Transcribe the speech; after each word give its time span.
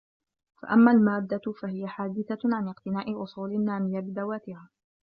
فَأَمَّا 0.61 0.91
الْمَادَّةُ 0.91 1.41
فَهِيَ 1.61 1.87
حَادِثَةٌ 1.87 2.39
عَنْ 2.53 2.67
اقْتِنَاءِ 2.67 3.23
أُصُولٍ 3.23 3.63
نَامِيَةٍ 3.65 3.99
بِذَوَاتِهَا 3.99 4.69